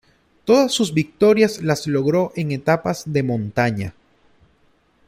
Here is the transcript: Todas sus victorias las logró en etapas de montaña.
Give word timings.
Todas 0.45 0.71
sus 0.73 0.95
victorias 0.95 1.61
las 1.61 1.85
logró 1.85 2.33
en 2.35 2.51
etapas 2.51 3.03
de 3.13 3.21
montaña. 3.21 3.93